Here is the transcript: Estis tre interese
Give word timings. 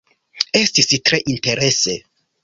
Estis 0.61 0.89
tre 1.09 1.19
interese 1.33 1.99